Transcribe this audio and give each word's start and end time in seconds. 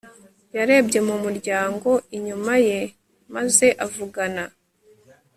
Yarebye 0.57 0.99
mu 1.07 1.15
muryango 1.23 1.89
inyuma 2.17 2.53
ye 2.67 2.79
maze 3.35 3.67
avugana 3.85 4.43